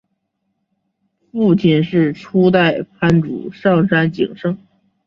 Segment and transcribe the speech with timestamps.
[1.31, 4.57] 父亲是初代藩主上杉景胜。